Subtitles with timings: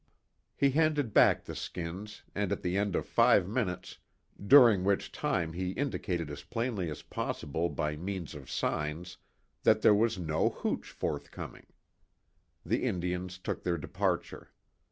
[0.55, 3.99] He handed back the skins, and at the end of five minutes,
[4.43, 9.17] during which time he indicated as plainly as possible by means of signs,
[9.61, 11.67] that there was no hooch forthcoming,
[12.65, 14.49] the Indians took their departure.